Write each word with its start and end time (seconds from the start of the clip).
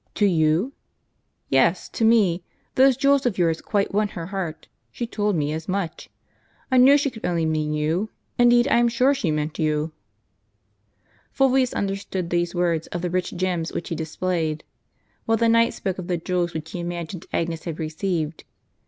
"To 0.15 0.25
you?" 0.25 0.73
"Yes, 1.49 1.87
to 1.89 2.03
me; 2.03 2.41
those 2.73 2.97
jewels 2.97 3.27
of 3.27 3.37
yours 3.37 3.61
quite 3.61 3.93
won 3.93 4.07
her 4.07 4.25
heart. 4.25 4.67
She 4.91 5.05
told 5.05 5.35
me 5.35 5.53
as 5.53 5.67
much. 5.69 6.09
I 6.71 6.77
knew 6.77 6.97
she 6.97 7.11
could 7.11 7.23
only 7.23 7.45
mean 7.45 7.71
you. 7.75 8.09
Indeed, 8.39 8.67
I 8.69 8.77
am 8.77 8.87
sure 8.89 9.13
she 9.13 9.29
meant 9.29 9.59
you." 9.59 9.91
Fulvius 11.31 11.73
understood 11.75 12.31
these 12.31 12.55
words 12.55 12.87
of 12.87 13.03
the 13.03 13.11
rich 13.11 13.35
gems 13.37 13.73
which 13.73 13.89
he 13.89 13.95
displayed; 13.95 14.63
while 15.27 15.37
the 15.37 15.47
knight 15.47 15.75
spoke 15.75 15.99
of 15.99 16.07
the 16.07 16.17
jewels 16.17 16.55
which 16.55 16.71
he 16.71 16.79
imagined 16.79 17.27
Agnes 17.31 17.65
had 17.65 17.77
received. 17.77 18.43